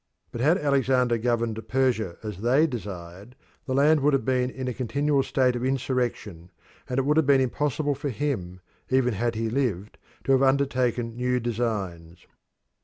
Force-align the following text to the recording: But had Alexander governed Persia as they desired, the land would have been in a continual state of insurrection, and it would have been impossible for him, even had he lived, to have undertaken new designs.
But 0.31 0.41
had 0.41 0.57
Alexander 0.57 1.19
governed 1.19 1.61
Persia 1.67 2.17
as 2.23 2.41
they 2.41 2.65
desired, 2.65 3.35
the 3.67 3.75
land 3.75 3.99
would 3.99 4.13
have 4.13 4.25
been 4.25 4.49
in 4.49 4.67
a 4.67 4.73
continual 4.73 5.21
state 5.21 5.55
of 5.55 5.63
insurrection, 5.63 6.49
and 6.89 6.97
it 6.97 7.05
would 7.05 7.17
have 7.17 7.27
been 7.27 7.39
impossible 7.39 7.93
for 7.93 8.09
him, 8.09 8.61
even 8.89 9.13
had 9.13 9.35
he 9.35 9.47
lived, 9.47 9.99
to 10.23 10.31
have 10.31 10.41
undertaken 10.41 11.15
new 11.15 11.39
designs. 11.39 12.25